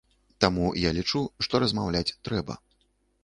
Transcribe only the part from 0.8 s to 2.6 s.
я лічу, што размаўляць трэба.